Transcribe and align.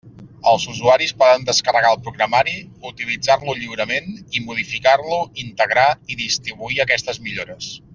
Els 0.51 0.63
usuaris 0.69 1.11
poden 1.23 1.45
descarregar 1.49 1.91
el 1.95 1.99
programari, 2.07 2.57
utilitzar-lo 2.93 3.55
lliurement 3.61 4.11
i 4.39 4.43
modificar-lo, 4.49 5.21
integrar 5.47 5.89
i 6.17 6.23
distribuir 6.27 6.87
aquestes 6.89 7.23
millores. 7.29 7.75